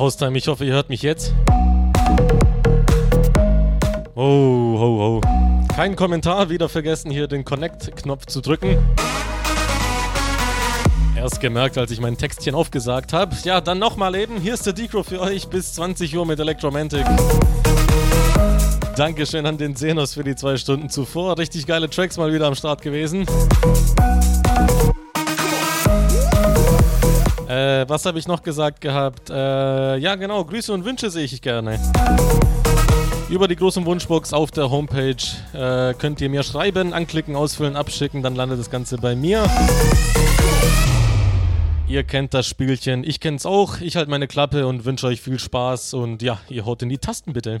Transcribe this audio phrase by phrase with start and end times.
[0.00, 0.38] Haustime.
[0.38, 1.34] Ich hoffe, ihr hört mich jetzt.
[4.14, 5.20] Oh, ho, ho.
[5.76, 8.78] Kein Kommentar, wieder vergessen hier den Connect-Knopf zu drücken.
[11.14, 13.36] Erst gemerkt, als ich mein Textchen aufgesagt habe.
[13.44, 14.40] Ja, dann nochmal eben.
[14.40, 17.04] Hier ist der Decro für euch bis 20 Uhr mit Electromantic.
[18.96, 21.36] Dankeschön an den Zenos für die zwei Stunden zuvor.
[21.36, 23.26] Richtig geile Tracks mal wieder am Start gewesen.
[27.50, 29.28] Äh, was habe ich noch gesagt gehabt?
[29.28, 31.80] Äh, ja, genau, Grüße und Wünsche sehe ich gerne.
[33.28, 35.16] Über die großen Wunschbox auf der Homepage
[35.52, 39.42] äh, könnt ihr mir schreiben, anklicken, ausfüllen, abschicken, dann landet das Ganze bei mir.
[41.88, 43.80] Ihr kennt das Spielchen, ich kenn's auch.
[43.80, 46.98] Ich halte meine Klappe und wünsche euch viel Spaß und ja, ihr haut in die
[46.98, 47.60] Tasten bitte.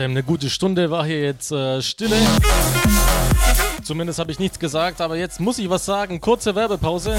[0.00, 2.16] Haustime, eine gute Stunde war hier jetzt äh, Stille.
[3.82, 6.22] Zumindest habe ich nichts gesagt, aber jetzt muss ich was sagen.
[6.22, 7.18] Kurze Werbepause.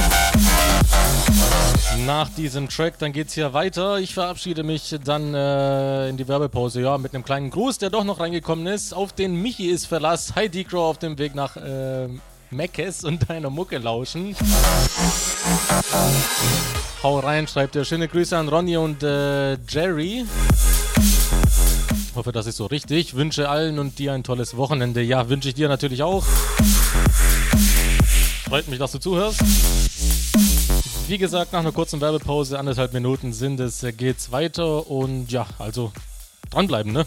[2.07, 3.99] Nach diesem Track, dann geht's hier weiter.
[3.99, 8.03] Ich verabschiede mich dann äh, in die Werbepause, ja, mit einem kleinen Gruß, der doch
[8.03, 8.93] noch reingekommen ist.
[8.93, 10.33] Auf den Michi ist Verlass.
[10.35, 12.07] Hi Decro auf dem Weg nach äh,
[12.49, 14.35] Meckes und deiner Mucke lauschen.
[17.03, 17.85] Hau rein, schreibt er.
[17.85, 20.25] Schöne Grüße an Ronny und äh, Jerry.
[22.13, 23.15] Hoffe, das ist so richtig.
[23.15, 25.01] Wünsche allen und dir ein tolles Wochenende.
[25.01, 26.25] Ja, wünsche ich dir natürlich auch.
[28.49, 29.39] Freut mich, dass du zuhörst.
[31.07, 35.45] Wie gesagt, nach einer kurzen Werbepause, anderthalb Minuten sind es, äh, geht's weiter und ja,
[35.57, 35.93] also
[36.49, 37.05] dranbleiben, ne?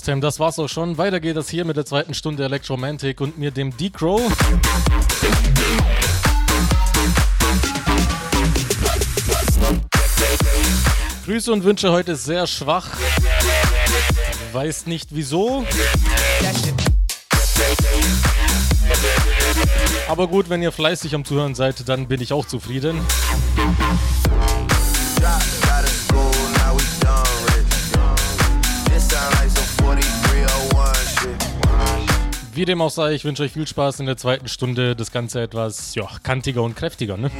[0.00, 0.96] Haustime, das war's auch schon.
[0.96, 4.22] Weiter geht es hier mit der zweiten Stunde Electromantic und mir, dem D-Crow.
[11.26, 12.88] Grüße und Wünsche heute sehr schwach.
[14.54, 15.66] Weiß nicht wieso.
[20.08, 22.98] Aber gut, wenn ihr fleißig am Zuhören seid, dann bin ich auch zufrieden.
[32.60, 34.94] Wie dem auch sei, ich wünsche euch viel Spaß in der zweiten Stunde.
[34.94, 37.30] Das Ganze etwas ja, kantiger und kräftiger, ne?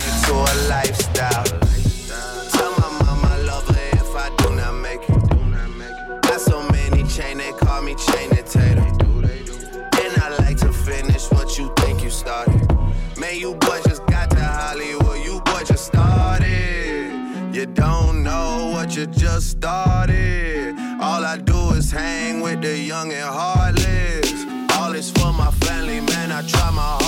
[13.31, 17.13] You boy just got to Hollywood, you boy just started.
[17.53, 20.75] You don't know what you just started.
[21.01, 23.60] All I do is hang with the young and heartless.
[26.41, 27.00] I try my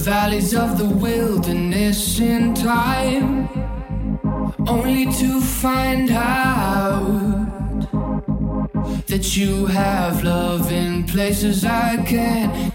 [0.00, 3.48] valleys of the wilderness in time,
[4.66, 7.10] only to find out
[9.06, 12.69] that you have love in places I can't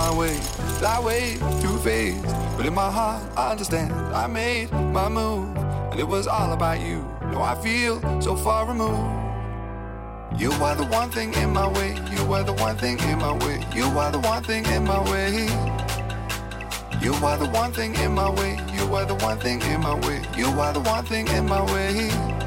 [0.00, 0.36] my way.
[0.80, 2.24] That way, too faced.
[2.56, 3.92] But in my heart, I understand.
[3.92, 5.56] I made my move,
[5.90, 6.98] and it was all about you.
[7.32, 9.10] No, I feel so far removed.
[10.40, 11.90] You are the one thing in my way.
[12.12, 13.62] You are the one thing in my way.
[13.74, 15.46] You are the one thing in my way.
[17.02, 18.58] You are the one thing in my way.
[18.72, 20.22] You are the one thing in my way.
[20.36, 22.39] You are the one thing in my way.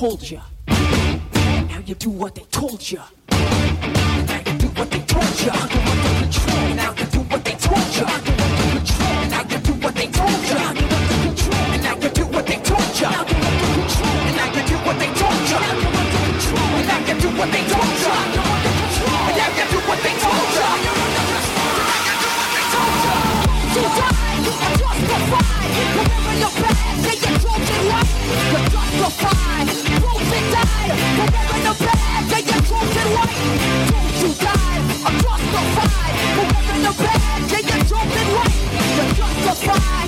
[0.00, 0.40] Told you.
[0.66, 3.00] Now you do what they told you.
[3.28, 5.52] Now you do what they told you.
[6.74, 8.06] Now you do what they told you.
[9.28, 10.56] Now you do what they told you.
[10.56, 13.12] And now you do what they told you.
[13.12, 15.60] And now you do what they told you.
[15.60, 18.16] And now you do what they told you.
[19.20, 19.60] And now you do what they told you.
[19.60, 20.64] And you do what they told you.
[23.74, 24.16] To die,
[24.48, 25.60] you are justified.
[25.92, 28.08] Remember your past, say your children right.
[28.50, 29.49] You're justified.
[30.90, 33.38] Forever the bad, yeah, you're drunk and white.
[33.90, 34.80] Don't you die
[36.82, 38.58] the bad, yeah, you're drunk and white.
[38.96, 39.99] You're justified.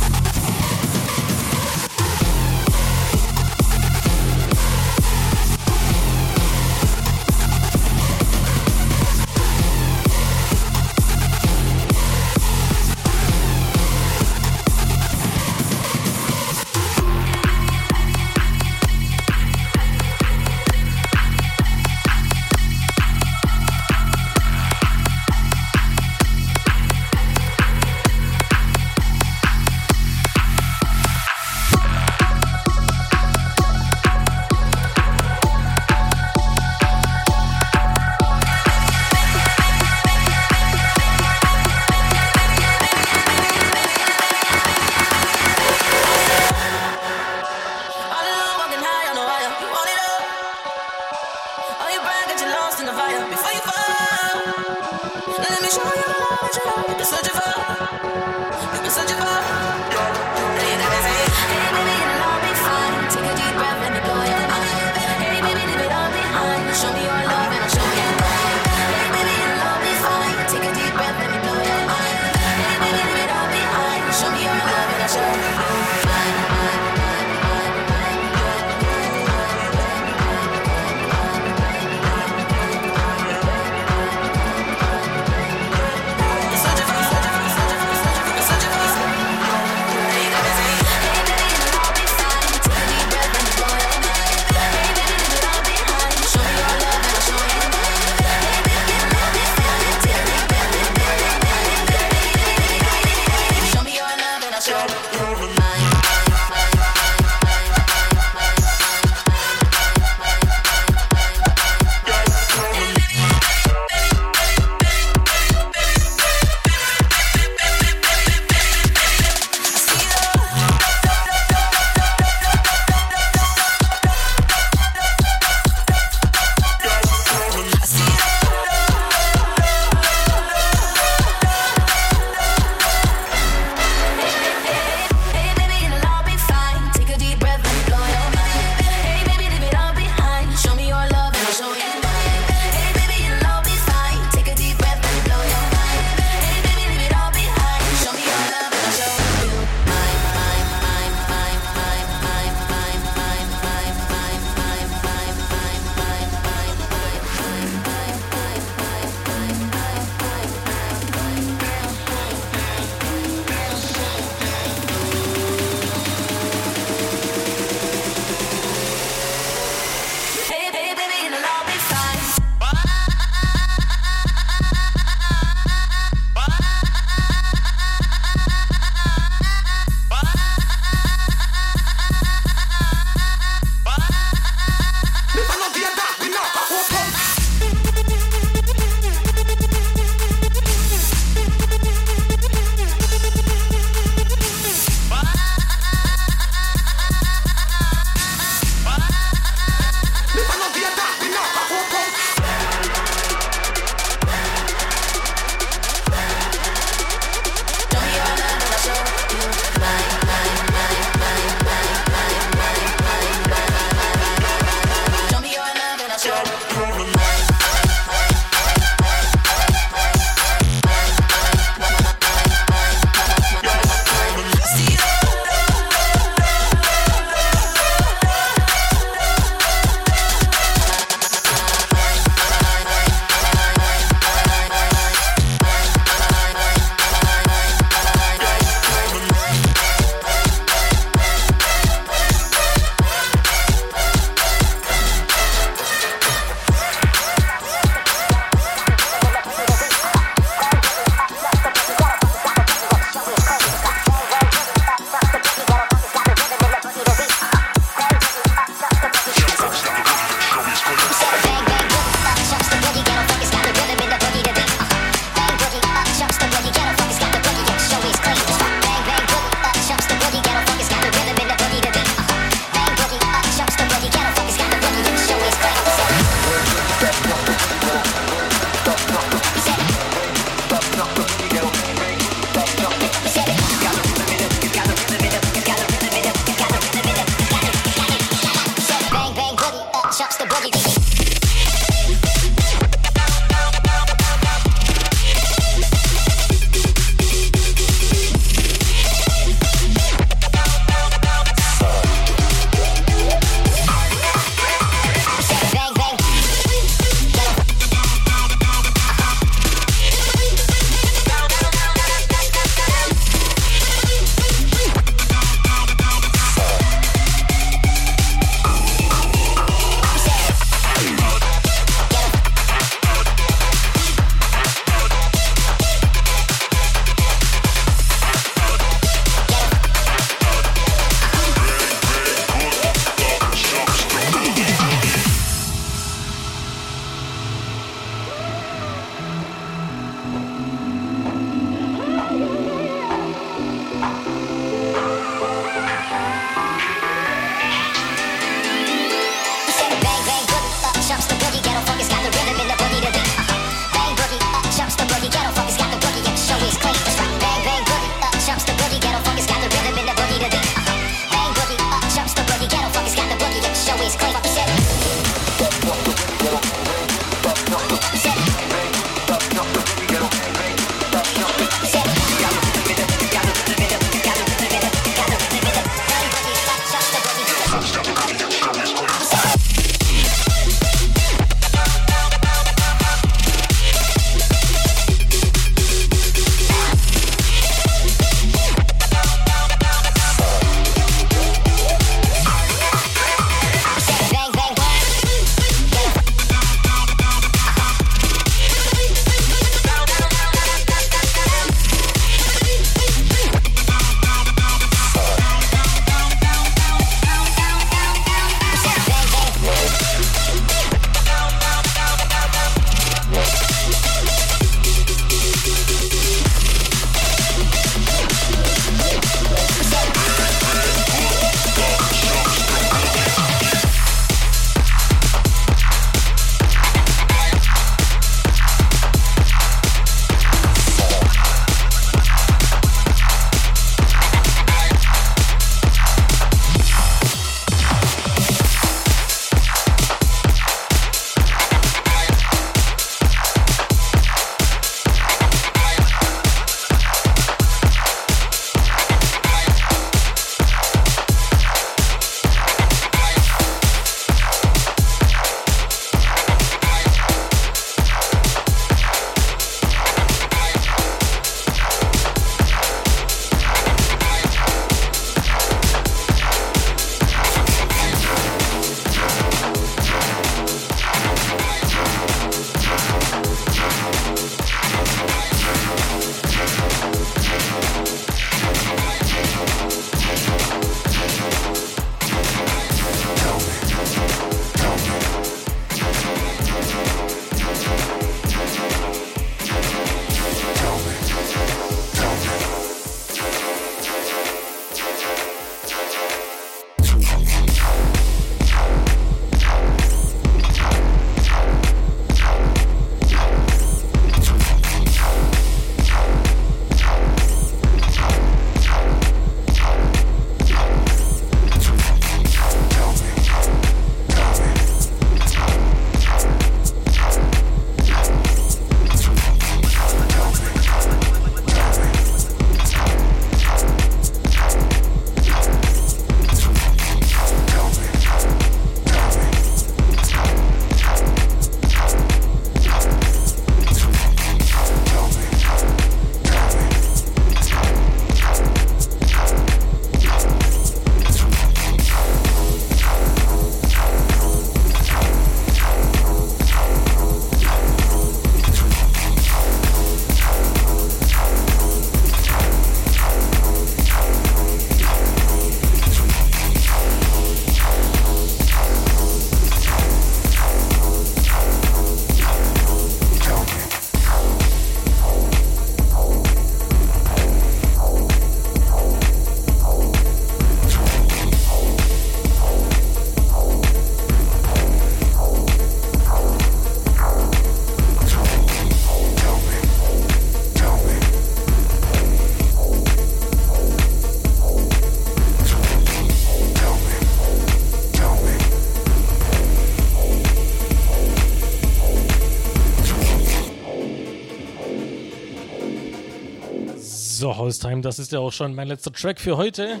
[597.58, 600.00] So, Haustime, das ist ja auch schon mein letzter Track für heute.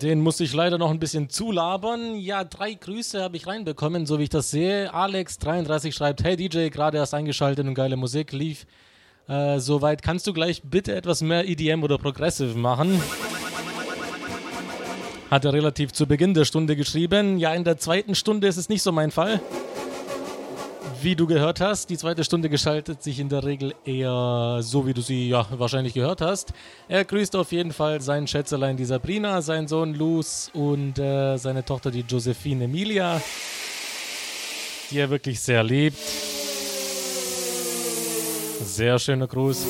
[0.00, 2.16] Den muss ich leider noch ein bisschen zulabern.
[2.16, 4.94] Ja, drei Grüße habe ich reinbekommen, so wie ich das sehe.
[4.94, 8.66] Alex33 schreibt: Hey DJ, gerade erst eingeschaltet und geile Musik lief.
[9.28, 12.98] Äh, soweit kannst du gleich bitte etwas mehr EDM oder Progressive machen.
[15.30, 17.36] Hat er relativ zu Beginn der Stunde geschrieben.
[17.36, 19.42] Ja, in der zweiten Stunde ist es nicht so mein Fall.
[21.02, 24.94] Wie du gehört hast, die zweite Stunde gestaltet sich in der Regel eher so, wie
[24.94, 26.52] du sie ja wahrscheinlich gehört hast.
[26.88, 31.64] Er grüßt auf jeden Fall seinen Schätzelein, die Sabrina, seinen Sohn Luz und äh, seine
[31.64, 33.20] Tochter, die Josephine Emilia,
[34.90, 35.98] die er wirklich sehr liebt.
[38.64, 39.66] Sehr schöner Gruß.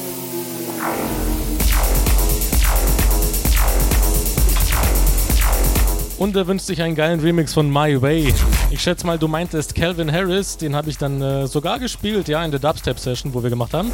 [6.19, 8.33] Und er wünscht sich einen geilen Remix von My Way.
[8.69, 12.45] Ich schätze mal, du meintest Calvin Harris, den habe ich dann äh, sogar gespielt, ja,
[12.45, 13.93] in der Dubstep-Session, wo wir gemacht haben.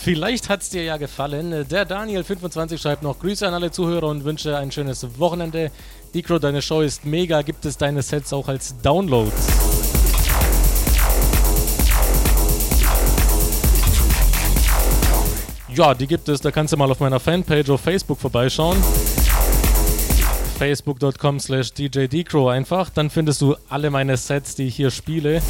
[0.00, 1.66] Vielleicht hat es dir ja gefallen.
[1.68, 5.70] Der Daniel25 schreibt noch Grüße an alle Zuhörer und wünsche ein schönes Wochenende.
[6.14, 7.42] Dicro, deine Show ist mega.
[7.42, 9.32] Gibt es deine Sets auch als Downloads?
[15.74, 16.40] Ja, die gibt es.
[16.40, 18.78] Da kannst du mal auf meiner Fanpage auf Facebook vorbeischauen.
[20.58, 22.90] Facebook.com slash DJDcrow einfach.
[22.90, 25.40] Dann findest du alle meine Sets, die ich hier spiele.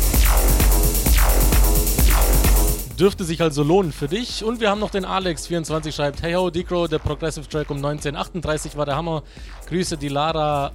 [2.99, 4.45] Dürfte sich also lohnen für dich.
[4.45, 8.77] Und wir haben noch den Alex24 schreibt: Hey ho, Decro, der Progressive Track um 1938
[8.77, 9.23] war der Hammer.
[9.69, 10.73] Grüße die Lara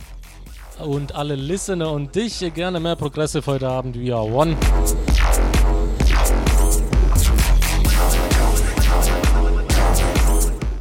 [0.80, 2.40] und alle Listener und dich.
[2.56, 4.58] Gerne mehr Progressive heute Abend via One.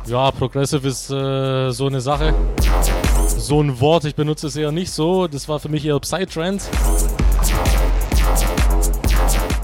[0.07, 2.35] Ja, Progressive ist äh, so eine Sache.
[3.43, 5.27] So ein Wort, ich benutze es eher nicht so.
[5.27, 6.71] Das war für mich eher Psytrance.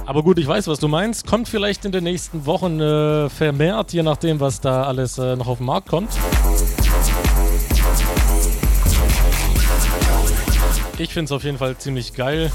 [0.04, 1.28] Aber gut, ich weiß, was du meinst.
[1.28, 5.46] Kommt vielleicht in den nächsten Wochen äh, vermehrt, je nachdem, was da alles äh, noch
[5.46, 6.10] auf den Markt kommt.
[10.98, 12.50] Ich finde es auf jeden Fall ziemlich geil.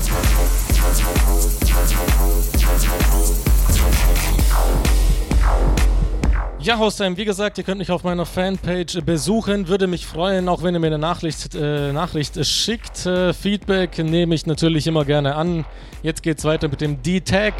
[6.64, 9.68] Ja, Haustime, wie gesagt, ihr könnt mich auf meiner Fanpage besuchen.
[9.68, 13.06] Würde mich freuen, auch wenn ihr mir eine Nachricht, äh, Nachricht schickt.
[13.06, 15.66] Äh, Feedback nehme ich natürlich immer gerne an.
[16.04, 17.54] Jetzt geht's weiter mit dem D-Tag.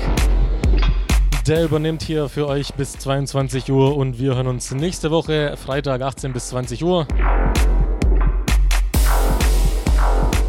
[1.46, 6.02] Der übernimmt hier für euch bis 22 Uhr und wir hören uns nächste Woche, Freitag
[6.02, 7.06] 18 bis 20 Uhr.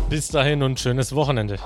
[0.08, 1.56] Bis dahin und schönes Wochenende.